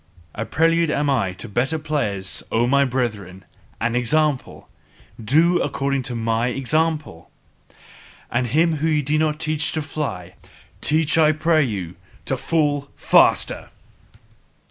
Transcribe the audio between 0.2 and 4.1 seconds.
A prelude am I to better players, O my brethren! An